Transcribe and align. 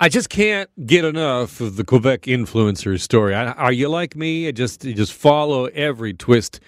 I 0.00 0.08
just 0.08 0.28
can't 0.28 0.70
get 0.86 1.04
enough 1.04 1.60
of 1.60 1.76
the 1.76 1.84
Quebec 1.84 2.22
influencer 2.22 3.00
story. 3.00 3.34
Are 3.34 3.72
you 3.72 3.88
like 3.88 4.14
me? 4.14 4.46
I 4.46 4.52
just 4.52 4.82
just 4.82 5.12
follow 5.12 5.66
every 5.66 6.14
twist 6.14 6.60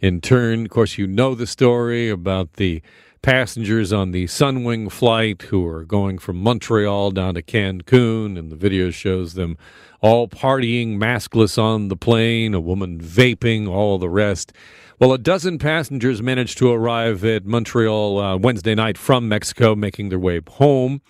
and 0.00 0.22
turn. 0.22 0.66
Of 0.66 0.70
course, 0.70 0.96
you 0.96 1.06
know 1.06 1.34
the 1.34 1.46
story 1.46 2.08
about 2.08 2.54
the 2.54 2.80
passengers 3.20 3.92
on 3.92 4.12
the 4.12 4.26
Sunwing 4.26 4.92
flight 4.92 5.42
who 5.42 5.66
are 5.66 5.84
going 5.84 6.18
from 6.18 6.36
Montreal 6.36 7.10
down 7.10 7.34
to 7.34 7.42
Cancun, 7.42 8.38
and 8.38 8.52
the 8.52 8.56
video 8.56 8.90
shows 8.90 9.34
them 9.34 9.56
all 10.00 10.28
partying, 10.28 10.98
maskless 10.98 11.60
on 11.60 11.88
the 11.88 11.96
plane, 11.96 12.54
a 12.54 12.60
woman 12.60 13.00
vaping, 13.00 13.68
all 13.68 13.98
the 13.98 14.08
rest. 14.08 14.52
Well, 15.00 15.12
a 15.12 15.18
dozen 15.18 15.58
passengers 15.58 16.22
managed 16.22 16.58
to 16.58 16.70
arrive 16.70 17.24
at 17.24 17.44
Montreal 17.44 18.18
uh, 18.20 18.36
Wednesday 18.36 18.76
night 18.76 18.96
from 18.96 19.28
Mexico, 19.28 19.74
making 19.74 20.10
their 20.10 20.18
way 20.18 20.40
home. 20.48 21.00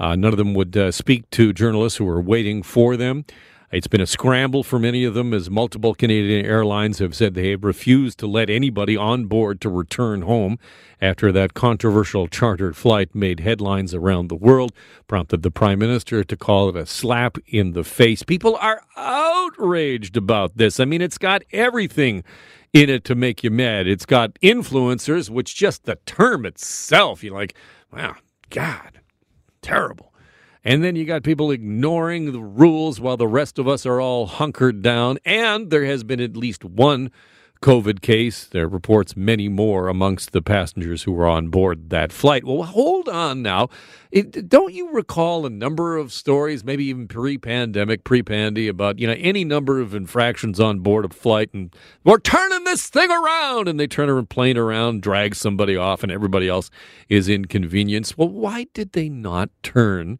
Uh, 0.00 0.16
none 0.16 0.32
of 0.32 0.38
them 0.38 0.54
would 0.54 0.74
uh, 0.78 0.90
speak 0.90 1.28
to 1.28 1.52
journalists 1.52 1.98
who 1.98 2.06
were 2.06 2.22
waiting 2.22 2.62
for 2.62 2.96
them. 2.96 3.26
It's 3.70 3.86
been 3.86 4.00
a 4.00 4.06
scramble 4.06 4.64
for 4.64 4.80
many 4.80 5.04
of 5.04 5.14
them 5.14 5.32
as 5.32 5.48
multiple 5.48 5.94
Canadian 5.94 6.44
airlines 6.44 6.98
have 6.98 7.14
said 7.14 7.34
they 7.34 7.50
have 7.50 7.62
refused 7.62 8.18
to 8.18 8.26
let 8.26 8.50
anybody 8.50 8.96
on 8.96 9.26
board 9.26 9.60
to 9.60 9.68
return 9.68 10.22
home 10.22 10.58
after 11.00 11.30
that 11.32 11.54
controversial 11.54 12.26
chartered 12.26 12.76
flight 12.76 13.14
made 13.14 13.40
headlines 13.40 13.94
around 13.94 14.28
the 14.28 14.34
world, 14.34 14.72
prompted 15.06 15.42
the 15.42 15.52
Prime 15.52 15.78
Minister 15.78 16.24
to 16.24 16.36
call 16.36 16.70
it 16.70 16.76
a 16.76 16.86
slap 16.86 17.36
in 17.46 17.72
the 17.74 17.84
face. 17.84 18.22
People 18.24 18.56
are 18.56 18.82
outraged 18.96 20.16
about 20.16 20.56
this. 20.56 20.80
I 20.80 20.86
mean, 20.86 21.02
it's 21.02 21.18
got 21.18 21.42
everything 21.52 22.24
in 22.72 22.88
it 22.90 23.04
to 23.04 23.14
make 23.14 23.44
you 23.44 23.50
mad. 23.50 23.86
It's 23.86 24.06
got 24.06 24.34
influencers, 24.42 25.30
which 25.30 25.54
just 25.54 25.84
the 25.84 25.96
term 26.06 26.44
itself, 26.44 27.22
you're 27.22 27.34
like, 27.34 27.54
wow, 27.92 28.16
God 28.48 28.99
terrible. 29.62 30.12
And 30.62 30.84
then 30.84 30.94
you 30.94 31.04
got 31.04 31.22
people 31.22 31.50
ignoring 31.50 32.32
the 32.32 32.40
rules 32.40 33.00
while 33.00 33.16
the 33.16 33.26
rest 33.26 33.58
of 33.58 33.66
us 33.66 33.86
are 33.86 34.00
all 34.00 34.26
hunkered 34.26 34.82
down. 34.82 35.18
And 35.24 35.70
there 35.70 35.84
has 35.84 36.04
been 36.04 36.20
at 36.20 36.36
least 36.36 36.64
one 36.64 37.10
COVID 37.62 38.00
case. 38.00 38.46
There 38.46 38.64
are 38.64 38.68
reports 38.68 39.16
many 39.16 39.48
more 39.48 39.88
amongst 39.88 40.32
the 40.32 40.40
passengers 40.40 41.02
who 41.02 41.12
were 41.12 41.26
on 41.26 41.48
board 41.48 41.90
that 41.90 42.10
flight. 42.10 42.44
Well, 42.44 42.62
hold 42.62 43.06
on 43.08 43.42
now. 43.42 43.68
It, 44.10 44.48
don't 44.48 44.72
you 44.72 44.90
recall 44.92 45.44
a 45.44 45.50
number 45.50 45.98
of 45.98 46.10
stories, 46.10 46.64
maybe 46.64 46.86
even 46.86 47.06
pre-pandemic, 47.06 48.02
pre-pandy, 48.02 48.66
about 48.66 48.98
you 48.98 49.06
know 49.06 49.16
any 49.18 49.44
number 49.44 49.78
of 49.78 49.94
infractions 49.94 50.58
on 50.58 50.80
board 50.80 51.04
a 51.04 51.10
flight, 51.10 51.50
and 51.52 51.74
we're 52.02 52.18
turning 52.18 52.64
this 52.64 52.88
thing 52.88 53.10
around, 53.10 53.68
and 53.68 53.78
they 53.78 53.86
turn 53.86 54.08
a 54.08 54.22
plane 54.24 54.56
around, 54.56 55.02
drag 55.02 55.34
somebody 55.34 55.76
off, 55.76 56.02
and 56.02 56.10
everybody 56.10 56.48
else 56.48 56.70
is 57.10 57.28
inconvenienced. 57.28 58.16
Well, 58.16 58.30
why 58.30 58.68
did 58.72 58.92
they 58.92 59.10
not 59.10 59.50
turn 59.62 60.18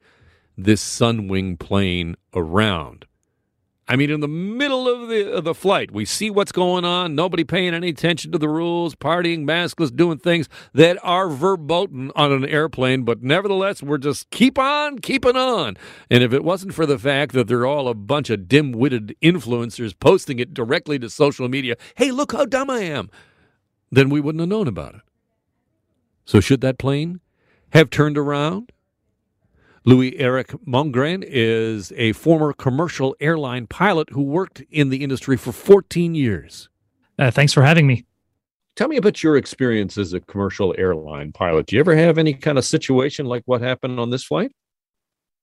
this 0.59 0.85
Sunwing 0.85 1.59
plane 1.59 2.17
around? 2.35 3.07
I 3.91 3.97
mean, 3.97 4.09
in 4.09 4.21
the 4.21 4.29
middle 4.29 4.89
of 4.89 5.09
the 5.09 5.33
of 5.33 5.43
the 5.43 5.53
flight, 5.53 5.91
we 5.91 6.05
see 6.05 6.31
what's 6.31 6.53
going 6.53 6.85
on. 6.85 7.17
Nobody 7.17 7.43
paying 7.43 7.75
any 7.75 7.89
attention 7.89 8.31
to 8.31 8.39
the 8.39 8.49
rules, 8.49 8.95
partying, 8.95 9.41
maskless, 9.41 9.95
doing 9.95 10.19
things 10.19 10.49
that 10.73 10.97
are 11.03 11.29
verboten 11.29 12.13
on 12.15 12.31
an 12.31 12.47
airplane. 12.47 13.03
But 13.03 13.25
nevertheless, 13.25 13.83
we're 13.83 13.99
just 13.99 14.31
keep 14.31 14.61
on 14.61 15.01
keeping 15.01 15.35
on. 15.35 15.77
And 16.09 16.23
if 16.23 16.33
it 16.33 16.45
wasn't 16.45 16.73
for 16.73 16.87
the 16.87 17.01
fact 17.01 17.33
that 17.33 17.49
they're 17.49 17.67
all 17.67 17.89
a 17.89 17.95
bunch 17.95 18.31
of 18.31 18.47
dim-witted 18.47 19.17
influencers 19.21 19.99
posting 19.99 20.39
it 20.39 20.55
directly 20.55 21.01
to 21.01 21.11
social 21.11 21.49
media, 21.49 21.75
hey, 21.97 22.13
look 22.13 22.31
how 22.31 22.45
dumb 22.45 22.71
I 22.71 22.83
am, 22.83 23.11
then 23.91 24.09
we 24.09 24.21
wouldn't 24.21 24.41
have 24.41 24.49
known 24.49 24.69
about 24.69 24.95
it. 24.95 25.01
So 26.25 26.39
should 26.39 26.61
that 26.61 26.79
plane 26.79 27.19
have 27.73 27.91
turned 27.91 28.17
around? 28.17 28.71
Louis 29.85 30.19
Eric 30.19 30.49
Mongrain 30.67 31.25
is 31.27 31.91
a 31.97 32.13
former 32.13 32.53
commercial 32.53 33.17
airline 33.19 33.67
pilot 33.67 34.11
who 34.11 34.23
worked 34.23 34.63
in 34.71 34.91
the 34.91 35.03
industry 35.03 35.39
for 35.39 35.53
14 35.53 36.15
years. 36.15 36.69
Uh, 37.19 37.31
thanks 37.31 37.53
for 37.53 37.63
having 37.63 37.87
me. 37.87 38.05
Tell 38.77 38.89
me 38.89 38.99
about 38.99 39.23
your 39.23 39.37
experience 39.37 39.97
as 39.97 40.13
a 40.13 40.21
commercial 40.21 40.75
airline 40.77 41.33
pilot. 41.33 41.67
Do 41.67 41.77
you 41.77 41.81
ever 41.81 41.97
have 41.97 42.19
any 42.19 42.35
kind 42.35 42.59
of 42.59 42.65
situation 42.65 43.25
like 43.27 43.43
what 43.47 43.63
happened 43.63 43.99
on 43.99 44.11
this 44.11 44.25
flight? 44.25 44.53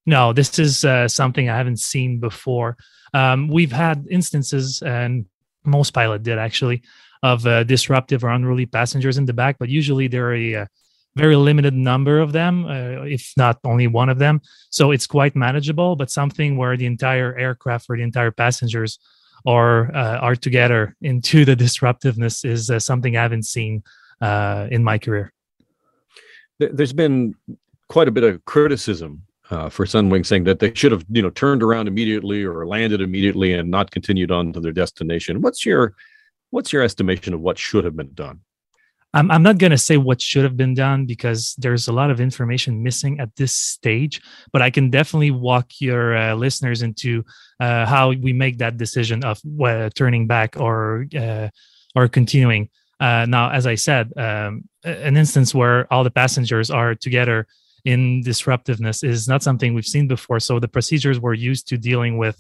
No, 0.05 0.33
this 0.33 0.57
is 0.59 0.85
uh, 0.85 1.07
something 1.07 1.49
I 1.49 1.57
haven't 1.57 1.79
seen 1.79 2.19
before. 2.19 2.77
Um, 3.13 3.47
we've 3.47 3.71
had 3.71 4.05
instances, 4.09 4.81
and 4.81 5.25
most 5.65 5.91
pilot 5.91 6.23
did 6.23 6.37
actually, 6.37 6.83
of 7.23 7.45
uh, 7.45 7.63
disruptive 7.63 8.23
or 8.23 8.29
unruly 8.29 8.67
passengers 8.67 9.17
in 9.17 9.25
the 9.25 9.33
back, 9.33 9.57
but 9.59 9.69
usually 9.69 10.07
they're 10.07 10.33
a 10.33 10.55
uh, 10.55 10.65
very 11.17 11.35
limited 11.35 11.73
number 11.73 12.19
of 12.19 12.31
them, 12.31 12.65
uh, 12.65 13.03
if 13.03 13.33
not 13.35 13.59
only 13.63 13.87
one 13.87 14.09
of 14.09 14.19
them. 14.19 14.41
So 14.69 14.91
it's 14.91 15.07
quite 15.07 15.35
manageable, 15.35 15.95
but 15.95 16.09
something 16.09 16.57
where 16.57 16.77
the 16.77 16.85
entire 16.85 17.37
aircraft 17.37 17.85
or 17.89 17.97
the 17.97 18.03
entire 18.03 18.31
passengers 18.31 18.99
are 19.45 19.95
uh, 19.95 20.17
are 20.17 20.35
together 20.35 20.95
into 21.01 21.45
the 21.45 21.55
disruptiveness 21.55 22.45
is 22.45 22.69
uh, 22.69 22.79
something 22.79 23.15
I 23.15 23.21
haven't 23.21 23.45
seen 23.45 23.83
uh, 24.21 24.67
in 24.71 24.83
my 24.83 24.97
career. 24.97 25.31
There's 26.59 26.93
been 26.93 27.35
quite 27.87 28.07
a 28.07 28.11
bit 28.11 28.23
of 28.23 28.43
criticism 28.45 29.21
uh, 29.49 29.69
for 29.69 29.85
Sunwing, 29.85 30.25
saying 30.25 30.43
that 30.45 30.59
they 30.59 30.73
should 30.73 30.91
have, 30.91 31.05
you 31.09 31.21
know, 31.21 31.29
turned 31.29 31.63
around 31.63 31.87
immediately 31.87 32.43
or 32.43 32.65
landed 32.65 33.01
immediately 33.01 33.53
and 33.53 33.69
not 33.69 33.91
continued 33.91 34.31
on 34.31 34.53
to 34.53 34.59
their 34.59 34.71
destination. 34.71 35.41
What's 35.41 35.65
your 35.65 35.93
what's 36.49 36.73
your 36.73 36.81
estimation 36.83 37.33
of 37.33 37.41
what 37.41 37.57
should 37.57 37.85
have 37.85 37.95
been 37.95 38.13
done? 38.13 38.41
I'm, 39.17 39.31
I'm 39.31 39.41
not 39.41 39.57
going 39.57 39.71
to 39.71 39.79
say 39.79 39.97
what 39.97 40.21
should 40.21 40.43
have 40.43 40.55
been 40.55 40.75
done 40.75 41.07
because 41.07 41.55
there's 41.57 41.87
a 41.87 41.91
lot 41.91 42.11
of 42.11 42.21
information 42.21 42.83
missing 42.83 43.19
at 43.19 43.35
this 43.35 43.55
stage, 43.55 44.21
but 44.53 44.61
I 44.61 44.69
can 44.69 44.91
definitely 44.91 45.31
walk 45.31 45.71
your 45.79 46.15
uh, 46.15 46.35
listeners 46.35 46.83
into 46.83 47.25
uh, 47.59 47.87
how 47.87 48.09
we 48.09 48.31
make 48.31 48.59
that 48.59 48.77
decision 48.77 49.25
of 49.25 49.41
uh, 49.65 49.89
turning 49.95 50.27
back 50.27 50.55
or 50.59 51.07
uh, 51.17 51.49
or 51.95 52.07
continuing. 52.07 52.69
Uh, 52.99 53.25
now, 53.27 53.49
as 53.49 53.65
I 53.65 53.73
said, 53.73 54.13
um, 54.17 54.69
an 54.83 55.17
instance 55.17 55.55
where 55.55 55.91
all 55.91 56.03
the 56.03 56.11
passengers 56.11 56.69
are 56.69 56.93
together 56.93 57.47
in 57.85 58.21
disruptiveness 58.21 59.03
is 59.03 59.27
not 59.27 59.41
something 59.41 59.73
we've 59.73 59.85
seen 59.85 60.07
before. 60.07 60.39
So 60.39 60.59
the 60.59 60.67
procedures 60.67 61.19
we're 61.19 61.33
used 61.33 61.67
to 61.69 61.77
dealing 61.77 62.19
with 62.19 62.37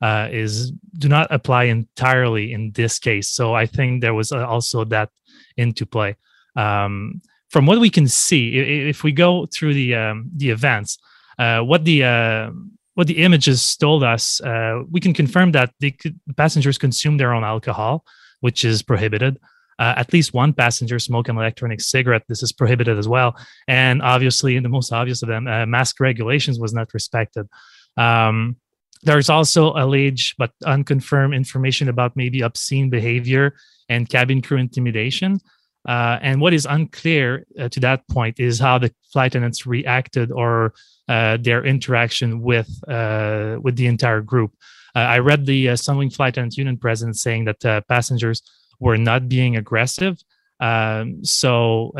uh, 0.00 0.28
is 0.30 0.70
do 0.98 1.08
not 1.08 1.26
apply 1.30 1.64
entirely 1.64 2.52
in 2.52 2.70
this 2.72 3.00
case. 3.00 3.28
So 3.30 3.54
I 3.54 3.66
think 3.66 4.02
there 4.02 4.14
was 4.14 4.30
also 4.30 4.84
that 4.84 5.10
into 5.56 5.86
play. 5.86 6.16
Um, 6.56 7.22
from 7.50 7.66
what 7.66 7.78
we 7.80 7.90
can 7.90 8.08
see, 8.08 8.58
if 8.88 9.04
we 9.04 9.12
go 9.12 9.46
through 9.46 9.74
the 9.74 9.94
um, 9.94 10.30
the 10.34 10.50
events, 10.50 10.98
uh, 11.38 11.60
what 11.60 11.84
the 11.84 12.04
uh, 12.04 12.50
what 12.94 13.06
the 13.06 13.22
images 13.22 13.76
told 13.76 14.02
us, 14.02 14.40
uh, 14.40 14.82
we 14.90 15.00
can 15.00 15.14
confirm 15.14 15.52
that 15.52 15.72
the 15.80 15.94
passengers 16.36 16.78
consume 16.78 17.16
their 17.16 17.34
own 17.34 17.44
alcohol, 17.44 18.04
which 18.40 18.64
is 18.64 18.82
prohibited. 18.82 19.38
Uh, 19.78 19.94
at 19.96 20.12
least 20.12 20.34
one 20.34 20.52
passenger 20.52 20.98
smoked 20.98 21.28
an 21.28 21.36
electronic 21.36 21.80
cigarette. 21.80 22.22
This 22.28 22.42
is 22.42 22.52
prohibited 22.52 22.98
as 22.98 23.08
well. 23.08 23.36
And 23.66 24.02
obviously, 24.02 24.56
in 24.56 24.62
the 24.62 24.68
most 24.68 24.92
obvious 24.92 25.22
of 25.22 25.28
them, 25.28 25.46
uh, 25.46 25.66
mask 25.66 25.98
regulations 26.00 26.60
was 26.60 26.72
not 26.72 26.92
respected. 26.94 27.48
Um, 27.96 28.56
there's 29.02 29.28
also 29.28 29.72
alleged 29.72 30.36
but 30.38 30.52
unconfirmed 30.64 31.34
information 31.34 31.88
about 31.88 32.16
maybe 32.16 32.42
obscene 32.42 32.90
behavior 32.90 33.54
and 33.88 34.08
cabin 34.08 34.40
crew 34.42 34.58
intimidation. 34.58 35.40
Uh, 35.88 36.18
and 36.22 36.40
what 36.40 36.52
is 36.52 36.64
unclear 36.64 37.44
uh, 37.58 37.68
to 37.68 37.80
that 37.80 38.06
point 38.08 38.38
is 38.38 38.60
how 38.60 38.78
the 38.78 38.92
flight 39.12 39.32
attendants 39.32 39.66
reacted 39.66 40.30
or 40.30 40.72
uh, 41.08 41.36
their 41.40 41.64
interaction 41.64 42.40
with 42.40 42.70
uh, 42.88 43.58
with 43.60 43.76
the 43.76 43.86
entire 43.86 44.20
group. 44.20 44.52
Uh, 44.94 45.00
I 45.00 45.18
read 45.18 45.46
the 45.46 45.70
uh, 45.70 45.72
Sunwing 45.72 46.14
Flight 46.14 46.34
Attendant 46.34 46.56
Union 46.56 46.76
president 46.76 47.16
saying 47.16 47.46
that 47.46 47.84
passengers 47.88 48.42
were 48.78 48.96
not 48.96 49.28
being 49.28 49.56
aggressive. 49.56 50.22
Um, 50.60 51.24
so 51.24 51.90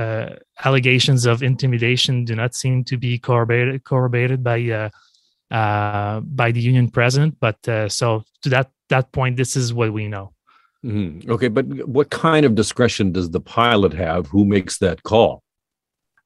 allegations 0.64 1.26
of 1.26 1.42
intimidation 1.42 2.24
do 2.24 2.36
not 2.36 2.54
seem 2.54 2.84
to 2.84 2.96
be 2.96 3.18
corroborated, 3.18 3.82
corroborated 3.82 4.44
by 4.44 4.90
by 5.52 6.50
the 6.52 6.60
union 6.60 6.88
president. 6.88 7.36
But 7.40 7.66
uh, 7.68 7.88
so 7.88 8.24
to 8.42 8.48
that 8.50 8.70
that 8.88 9.12
point, 9.12 9.36
this 9.36 9.56
is 9.56 9.72
what 9.72 9.92
we 9.92 10.08
know. 10.08 10.32
Mm-hmm. 10.84 11.30
Okay, 11.30 11.48
but 11.48 11.66
what 11.86 12.10
kind 12.10 12.44
of 12.44 12.54
discretion 12.54 13.12
does 13.12 13.30
the 13.30 13.40
pilot 13.40 13.92
have? 13.92 14.26
Who 14.28 14.44
makes 14.44 14.78
that 14.78 15.02
call? 15.04 15.42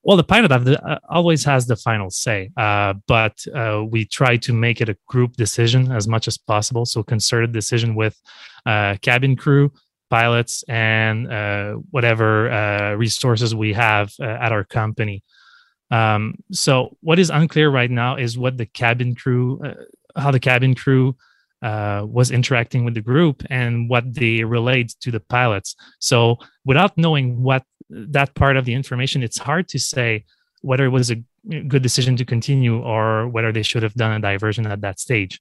Well, 0.02 0.16
the 0.16 0.24
pilot 0.24 0.48
the, 0.64 0.80
uh, 0.88 1.00
always 1.10 1.44
has 1.44 1.66
the 1.66 1.74
final 1.74 2.10
say, 2.10 2.50
uh, 2.56 2.94
but 3.08 3.44
uh, 3.52 3.82
we 3.84 4.04
try 4.04 4.36
to 4.36 4.52
make 4.52 4.80
it 4.80 4.88
a 4.88 4.96
group 5.08 5.32
decision 5.32 5.90
as 5.90 6.06
much 6.06 6.28
as 6.28 6.38
possible. 6.38 6.86
So, 6.86 7.02
concerted 7.02 7.52
decision 7.52 7.96
with 7.96 8.16
uh, 8.64 8.96
cabin 9.02 9.34
crew, 9.34 9.72
pilots, 10.08 10.62
and 10.68 11.30
uh, 11.30 11.72
whatever 11.90 12.50
uh, 12.50 12.94
resources 12.94 13.52
we 13.52 13.72
have 13.72 14.12
at 14.20 14.52
our 14.52 14.62
company. 14.62 15.24
Um, 15.90 16.34
so, 16.52 16.96
what 17.00 17.18
is 17.18 17.30
unclear 17.30 17.70
right 17.70 17.90
now 17.90 18.16
is 18.16 18.36
what 18.36 18.56
the 18.56 18.66
cabin 18.66 19.14
crew, 19.14 19.60
how 20.16 20.30
the 20.30 20.40
cabin 20.40 20.74
crew 20.74 21.16
uh, 21.62 22.04
was 22.06 22.30
interacting 22.30 22.84
with 22.84 22.94
the 22.94 23.00
group 23.00 23.42
and 23.50 23.88
what 23.88 24.14
they 24.14 24.44
relate 24.44 24.94
to 25.00 25.10
the 25.10 25.20
pilots. 25.20 25.74
So 25.98 26.36
without 26.64 26.96
knowing 26.96 27.42
what 27.42 27.64
that 27.88 28.34
part 28.34 28.56
of 28.56 28.64
the 28.64 28.74
information, 28.74 29.22
it's 29.22 29.38
hard 29.38 29.68
to 29.68 29.78
say 29.78 30.24
whether 30.62 30.84
it 30.84 30.90
was 30.90 31.10
a 31.10 31.22
good 31.68 31.82
decision 31.82 32.16
to 32.16 32.24
continue 32.24 32.80
or 32.80 33.28
whether 33.28 33.52
they 33.52 33.62
should 33.62 33.82
have 33.82 33.94
done 33.94 34.12
a 34.12 34.20
diversion 34.20 34.66
at 34.66 34.80
that 34.82 35.00
stage. 35.00 35.40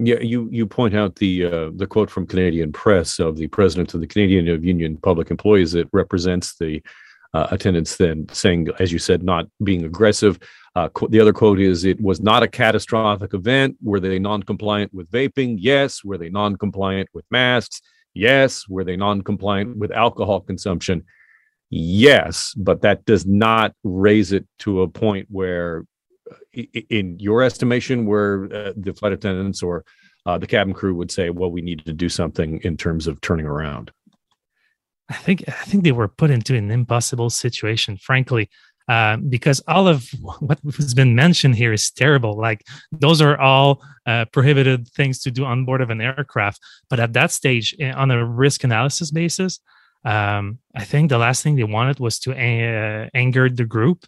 Yeah, 0.00 0.20
you 0.20 0.48
you 0.50 0.66
point 0.66 0.94
out 0.94 1.14
the 1.16 1.44
uh, 1.44 1.70
the 1.76 1.86
quote 1.86 2.10
from 2.10 2.26
Canadian 2.26 2.72
Press 2.72 3.20
of 3.20 3.36
the 3.36 3.46
president 3.46 3.94
of 3.94 4.00
the 4.00 4.08
Canadian 4.08 4.44
Union 4.64 4.96
Public 4.96 5.30
Employees 5.30 5.70
that 5.72 5.88
represents 5.92 6.56
the 6.58 6.82
uh, 7.34 7.48
attendants 7.50 7.96
then 7.96 8.26
saying, 8.32 8.68
as 8.78 8.92
you 8.92 8.98
said, 8.98 9.22
not 9.22 9.46
being 9.62 9.84
aggressive. 9.84 10.38
Uh, 10.76 10.88
qu- 10.88 11.08
the 11.08 11.20
other 11.20 11.32
quote 11.32 11.60
is, 11.60 11.84
"It 11.84 12.00
was 12.00 12.20
not 12.20 12.42
a 12.42 12.48
catastrophic 12.48 13.34
event. 13.34 13.76
Were 13.82 14.00
they 14.00 14.18
non-compliant 14.18 14.94
with 14.94 15.10
vaping? 15.10 15.56
Yes. 15.58 16.02
Were 16.04 16.16
they 16.16 16.30
non-compliant 16.30 17.08
with 17.12 17.24
masks? 17.30 17.82
Yes. 18.14 18.68
Were 18.68 18.84
they 18.84 18.96
non-compliant 18.96 19.76
with 19.76 19.90
alcohol 19.90 20.40
consumption? 20.40 21.04
Yes. 21.70 22.54
But 22.56 22.82
that 22.82 23.04
does 23.04 23.26
not 23.26 23.74
raise 23.82 24.32
it 24.32 24.46
to 24.60 24.82
a 24.82 24.88
point 24.88 25.26
where 25.30 25.84
in 26.52 27.18
your 27.18 27.42
estimation, 27.42 28.06
where 28.06 28.44
uh, 28.52 28.72
the 28.76 28.94
flight 28.94 29.12
attendants 29.12 29.62
or 29.62 29.84
uh, 30.26 30.38
the 30.38 30.46
cabin 30.46 30.72
crew 30.72 30.94
would 30.94 31.10
say, 31.10 31.30
"Well, 31.30 31.50
we 31.50 31.62
need 31.62 31.84
to 31.84 31.92
do 31.92 32.08
something 32.08 32.60
in 32.62 32.76
terms 32.76 33.06
of 33.06 33.20
turning 33.20 33.46
around"? 33.46 33.90
I 35.10 35.14
think 35.14 35.44
I 35.48 35.64
think 35.64 35.84
they 35.84 35.92
were 35.92 36.08
put 36.08 36.30
into 36.30 36.56
an 36.56 36.70
impossible 36.70 37.30
situation, 37.30 37.96
frankly, 37.98 38.48
uh, 38.88 39.16
because 39.16 39.60
all 39.68 39.86
of 39.86 40.08
what 40.40 40.58
has 40.76 40.94
been 40.94 41.14
mentioned 41.14 41.56
here 41.56 41.72
is 41.72 41.90
terrible. 41.90 42.36
Like 42.36 42.62
those 42.92 43.20
are 43.20 43.38
all 43.38 43.82
uh, 44.06 44.24
prohibited 44.32 44.88
things 44.88 45.20
to 45.20 45.30
do 45.30 45.44
on 45.44 45.64
board 45.64 45.80
of 45.80 45.90
an 45.90 46.00
aircraft. 46.00 46.60
But 46.88 47.00
at 47.00 47.12
that 47.12 47.32
stage, 47.32 47.74
eh, 47.80 47.92
on 47.92 48.10
a 48.10 48.24
risk 48.24 48.64
analysis 48.64 49.10
basis, 49.10 49.60
um, 50.04 50.58
I 50.74 50.84
think 50.84 51.08
the 51.08 51.18
last 51.18 51.42
thing 51.42 51.56
they 51.56 51.64
wanted 51.64 51.98
was 52.00 52.18
to 52.20 52.32
uh, 52.32 53.08
anger 53.14 53.48
the 53.48 53.64
group 53.64 54.06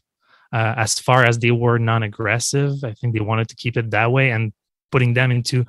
uh, 0.52 0.75
as 0.76 0.99
far 0.99 1.25
as 1.25 1.38
they 1.38 1.50
were 1.50 1.78
non-aggressive 1.78 2.84
i 2.84 2.92
think 2.92 3.14
they 3.14 3.20
wanted 3.20 3.49
to 3.49 3.56
keep 3.56 3.76
it 3.76 3.90
that 3.90 4.10
way 4.12 4.31
and 4.31 4.52
putting 4.90 5.14
them 5.14 5.31
into 5.31 5.64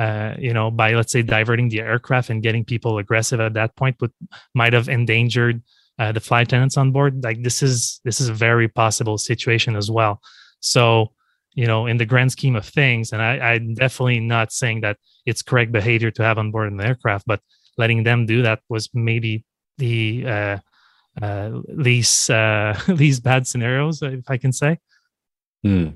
uh, 0.00 0.34
you 0.38 0.52
know 0.52 0.70
by 0.70 0.94
let's 0.94 1.12
say 1.12 1.22
diverting 1.22 1.68
the 1.68 1.80
aircraft 1.80 2.30
and 2.30 2.42
getting 2.42 2.64
people 2.64 2.98
aggressive 2.98 3.40
at 3.40 3.54
that 3.54 3.74
point 3.76 3.96
would 4.00 4.12
might 4.54 4.72
have 4.72 4.88
endangered 4.88 5.62
uh, 5.98 6.12
the 6.12 6.20
flight 6.20 6.46
attendants 6.48 6.76
on 6.76 6.92
board 6.92 7.22
like 7.22 7.42
this 7.42 7.62
is 7.62 8.00
this 8.04 8.20
is 8.20 8.28
a 8.28 8.34
very 8.48 8.68
possible 8.68 9.18
situation 9.18 9.76
as 9.76 9.90
well 9.90 10.20
so 10.60 11.12
you 11.54 11.66
know 11.66 11.86
in 11.86 11.96
the 11.98 12.06
grand 12.06 12.32
scheme 12.32 12.56
of 12.56 12.64
things 12.64 13.12
and 13.12 13.20
I, 13.20 13.32
i'm 13.52 13.74
definitely 13.74 14.20
not 14.20 14.52
saying 14.52 14.80
that 14.82 14.96
it's 15.26 15.42
correct 15.42 15.72
behavior 15.72 16.10
to 16.12 16.22
have 16.22 16.38
on 16.38 16.50
board 16.50 16.72
an 16.72 16.80
aircraft 16.80 17.24
but 17.26 17.40
letting 17.76 18.04
them 18.04 18.26
do 18.26 18.42
that 18.42 18.60
was 18.68 18.88
maybe 18.94 19.44
the 19.78 20.24
uh, 20.26 20.58
uh, 21.20 21.60
these 21.68 22.30
uh, 22.30 22.78
these 22.88 23.20
bad 23.20 23.46
scenarios, 23.46 24.02
if 24.02 24.28
I 24.28 24.36
can 24.36 24.52
say. 24.52 24.78
Hmm. 25.62 25.88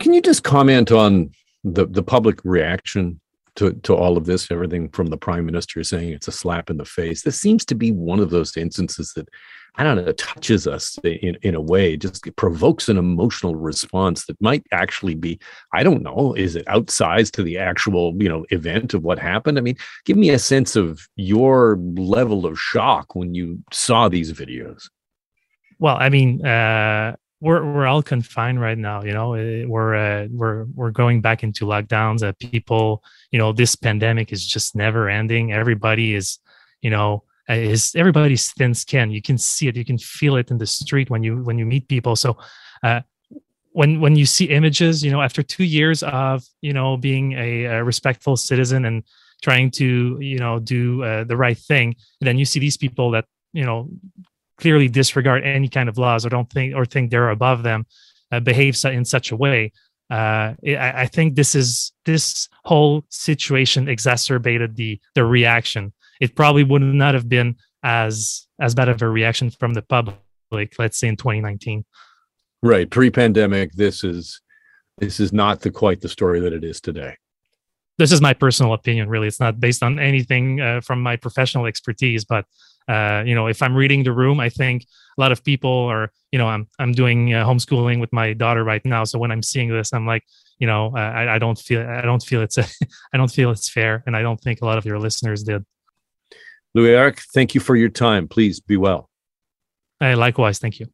Can 0.00 0.12
you 0.14 0.22
just 0.22 0.42
comment 0.42 0.90
on 0.92 1.30
the 1.64 1.86
the 1.86 2.02
public 2.02 2.40
reaction 2.44 3.20
to 3.56 3.72
to 3.72 3.94
all 3.94 4.16
of 4.16 4.26
this? 4.26 4.50
Everything 4.50 4.88
from 4.90 5.06
the 5.06 5.16
prime 5.16 5.46
minister 5.46 5.82
saying 5.82 6.10
it's 6.10 6.28
a 6.28 6.32
slap 6.32 6.70
in 6.70 6.76
the 6.76 6.84
face. 6.84 7.22
This 7.22 7.40
seems 7.40 7.64
to 7.66 7.74
be 7.74 7.90
one 7.90 8.20
of 8.20 8.30
those 8.30 8.56
instances 8.56 9.12
that 9.16 9.28
I 9.76 9.82
don't 9.82 9.96
know, 9.96 10.12
touches 10.12 10.68
us 10.68 10.96
in, 11.02 11.36
in 11.42 11.56
a 11.56 11.60
way, 11.60 11.96
just 11.96 12.24
provokes 12.36 12.88
an 12.88 12.96
emotional 12.96 13.56
response 13.56 14.26
that 14.26 14.40
might 14.40 14.64
actually 14.70 15.16
be, 15.16 15.40
I 15.72 15.82
don't 15.82 16.02
know, 16.02 16.32
is 16.34 16.54
it 16.54 16.64
outsized 16.66 17.32
to 17.32 17.42
the 17.42 17.58
actual, 17.58 18.14
you 18.22 18.28
know, 18.28 18.44
event 18.50 18.94
of 18.94 19.02
what 19.02 19.18
happened? 19.18 19.58
I 19.58 19.62
mean, 19.62 19.76
give 20.04 20.16
me 20.16 20.30
a 20.30 20.38
sense 20.38 20.76
of 20.76 21.08
your 21.16 21.76
level 21.96 22.46
of 22.46 22.58
shock 22.58 23.16
when 23.16 23.34
you 23.34 23.64
saw 23.72 24.08
these 24.08 24.32
videos. 24.32 24.88
Well, 25.80 25.96
I 25.98 26.08
mean, 26.08 26.46
uh, 26.46 27.16
we're 27.44 27.62
we're 27.62 27.86
all 27.86 28.02
confined 28.02 28.58
right 28.58 28.78
now. 28.78 29.02
You 29.02 29.12
know, 29.12 29.34
eh, 29.34 29.64
we're 29.66 29.94
uh, 29.94 30.28
we're 30.30 30.64
we're 30.74 30.90
going 30.90 31.20
back 31.20 31.42
into 31.42 31.66
lockdowns. 31.66 32.22
Uh, 32.22 32.32
people, 32.40 33.04
you 33.30 33.38
know, 33.38 33.52
this 33.52 33.76
pandemic 33.76 34.32
is 34.32 34.46
just 34.46 34.74
never 34.74 35.10
ending. 35.10 35.52
Everybody 35.52 36.14
is, 36.14 36.38
you 36.80 36.88
know, 36.88 37.22
uh, 37.50 37.52
is 37.52 37.94
everybody's 37.94 38.50
thin 38.52 38.72
skin. 38.72 39.10
You 39.10 39.20
can 39.20 39.36
see 39.36 39.68
it. 39.68 39.76
You 39.76 39.84
can 39.84 39.98
feel 39.98 40.36
it 40.36 40.50
in 40.50 40.56
the 40.56 40.66
street 40.66 41.10
when 41.10 41.22
you 41.22 41.36
when 41.44 41.58
you 41.58 41.66
meet 41.66 41.86
people. 41.86 42.16
So 42.16 42.38
uh, 42.82 43.02
when 43.72 44.00
when 44.00 44.16
you 44.16 44.24
see 44.24 44.46
images, 44.46 45.04
you 45.04 45.10
know, 45.10 45.20
after 45.20 45.42
two 45.42 45.64
years 45.64 46.02
of 46.02 46.42
you 46.62 46.72
know 46.72 46.96
being 46.96 47.32
a, 47.32 47.64
a 47.64 47.84
respectful 47.84 48.38
citizen 48.38 48.86
and 48.86 49.04
trying 49.42 49.70
to 49.72 50.16
you 50.18 50.38
know 50.38 50.60
do 50.60 51.04
uh, 51.04 51.24
the 51.24 51.36
right 51.36 51.58
thing, 51.58 51.96
then 52.22 52.38
you 52.38 52.46
see 52.46 52.58
these 52.58 52.78
people 52.78 53.10
that 53.10 53.26
you 53.52 53.66
know 53.66 53.90
clearly 54.58 54.88
disregard 54.88 55.44
any 55.44 55.68
kind 55.68 55.88
of 55.88 55.98
laws 55.98 56.24
or 56.24 56.28
don't 56.28 56.50
think 56.50 56.74
or 56.74 56.84
think 56.84 57.10
they're 57.10 57.30
above 57.30 57.62
them, 57.62 57.86
uh, 58.32 58.40
behave 58.40 58.76
in 58.84 59.04
such 59.04 59.30
a 59.30 59.36
way. 59.36 59.72
Uh, 60.10 60.54
I, 60.66 60.92
I 60.96 61.06
think 61.06 61.34
this 61.34 61.54
is 61.54 61.92
this 62.04 62.48
whole 62.64 63.04
situation 63.08 63.88
exacerbated 63.88 64.76
the 64.76 65.00
the 65.14 65.24
reaction. 65.24 65.92
It 66.20 66.36
probably 66.36 66.62
would 66.62 66.82
not 66.82 67.14
have 67.14 67.28
been 67.28 67.56
as 67.84 68.48
as 68.60 68.74
bad 68.74 68.88
of 68.88 69.00
a 69.02 69.08
reaction 69.08 69.50
from 69.50 69.74
the 69.74 69.82
public 69.82 70.18
let's 70.78 70.98
say 70.98 71.08
in 71.08 71.16
2019 71.16 71.84
right. 72.62 72.90
Pre-pandemic 72.90 73.72
this 73.72 74.02
is 74.02 74.40
this 74.98 75.20
is 75.20 75.32
not 75.32 75.60
the 75.60 75.70
quite 75.70 76.00
the 76.00 76.08
story 76.08 76.40
that 76.40 76.52
it 76.52 76.64
is 76.64 76.80
today 76.80 77.16
this 77.98 78.12
is 78.12 78.20
my 78.20 78.32
personal 78.32 78.72
opinion 78.72 79.08
really 79.08 79.28
it's 79.28 79.40
not 79.40 79.60
based 79.60 79.82
on 79.82 79.98
anything 79.98 80.60
uh, 80.60 80.80
from 80.80 81.02
my 81.02 81.16
professional 81.16 81.66
expertise 81.66 82.24
but 82.24 82.44
uh, 82.88 83.22
you 83.26 83.34
know 83.34 83.46
if 83.46 83.62
i'm 83.62 83.74
reading 83.74 84.02
the 84.02 84.12
room 84.12 84.40
i 84.40 84.48
think 84.48 84.84
a 85.16 85.20
lot 85.20 85.32
of 85.32 85.42
people 85.44 85.86
are 85.86 86.10
you 86.32 86.38
know 86.38 86.46
i'm 86.46 86.68
i'm 86.78 86.92
doing 86.92 87.32
uh, 87.32 87.44
homeschooling 87.44 88.00
with 88.00 88.12
my 88.12 88.32
daughter 88.32 88.64
right 88.64 88.84
now 88.84 89.04
so 89.04 89.18
when 89.18 89.30
i'm 89.30 89.42
seeing 89.42 89.68
this 89.68 89.92
i'm 89.92 90.06
like 90.06 90.24
you 90.58 90.66
know 90.66 90.92
uh, 90.96 91.00
I, 91.00 91.34
I 91.34 91.38
don't 91.38 91.58
feel 91.58 91.80
i 91.88 92.02
don't 92.02 92.22
feel 92.22 92.42
it's 92.42 92.58
a, 92.58 92.66
i 93.12 93.16
don't 93.16 93.30
feel 93.30 93.50
it's 93.50 93.68
fair 93.68 94.02
and 94.06 94.16
i 94.16 94.22
don't 94.22 94.40
think 94.40 94.60
a 94.60 94.64
lot 94.64 94.78
of 94.78 94.84
your 94.84 94.98
listeners 94.98 95.42
did 95.42 95.64
Louis 96.74 96.90
Eric, 96.90 97.20
thank 97.32 97.54
you 97.54 97.60
for 97.60 97.76
your 97.76 97.88
time. 97.88 98.26
Please 98.26 98.58
be 98.58 98.76
well. 98.76 99.08
Hey, 100.00 100.16
likewise. 100.16 100.58
Thank 100.58 100.80
you. 100.80 100.86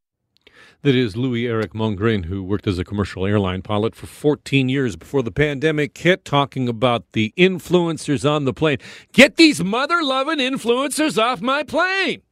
That 0.82 0.94
is 0.94 1.14
Louis 1.14 1.46
Eric 1.46 1.74
Mongrain, 1.74 2.24
who 2.24 2.42
worked 2.42 2.66
as 2.66 2.78
a 2.78 2.84
commercial 2.84 3.26
airline 3.26 3.60
pilot 3.60 3.94
for 3.94 4.06
14 4.06 4.70
years 4.70 4.96
before 4.96 5.22
the 5.22 5.30
pandemic 5.30 5.98
hit, 5.98 6.24
talking 6.24 6.70
about 6.70 7.12
the 7.12 7.34
influencers 7.36 8.28
on 8.28 8.46
the 8.46 8.54
plane. 8.54 8.78
Get 9.12 9.36
these 9.36 9.62
mother 9.62 10.02
loving 10.02 10.38
influencers 10.38 11.22
off 11.22 11.42
my 11.42 11.64
plane. 11.64 12.22